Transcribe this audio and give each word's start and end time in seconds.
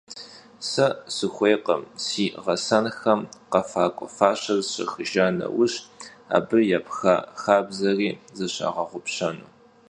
Se 0.69 0.87
sıxuêykhım 1.15 1.81
si 2.05 2.25
ğesenxem 2.45 3.21
khefak'ue 3.51 4.07
faşer 4.17 4.59
zışaxıjja 4.67 5.27
neuj, 5.37 5.73
abı 6.37 6.59
yêpxa 6.69 7.15
xabzeri 7.41 8.09
zışağeğupşenu. 8.37 9.45